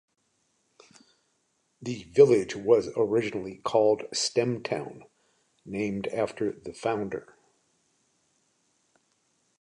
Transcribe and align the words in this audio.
The 1.79 2.05
village 2.05 2.55
was 2.55 2.89
originally 2.97 3.57
called 3.59 4.07
Stemtown, 4.15 5.03
named 5.63 6.07
after 6.07 6.53
the 6.53 6.73
founder. 6.73 7.35